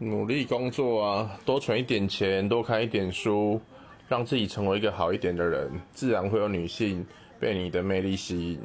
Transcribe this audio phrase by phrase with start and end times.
[0.00, 3.60] 努力工作啊多存一点钱多看一点书
[4.06, 7.04] 让自己成为一个好一点的人自然会有女性
[7.40, 8.60] 被你的魅力吸引。